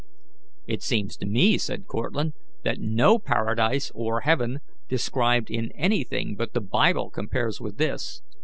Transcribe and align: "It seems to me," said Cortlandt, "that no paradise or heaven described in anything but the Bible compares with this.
"It 0.65 0.81
seems 0.81 1.15
to 1.17 1.27
me," 1.27 1.59
said 1.59 1.85
Cortlandt, 1.85 2.33
"that 2.63 2.79
no 2.79 3.19
paradise 3.19 3.91
or 3.93 4.21
heaven 4.21 4.59
described 4.89 5.51
in 5.51 5.71
anything 5.73 6.35
but 6.35 6.53
the 6.55 6.59
Bible 6.61 7.11
compares 7.11 7.61
with 7.61 7.77
this. 7.77 8.23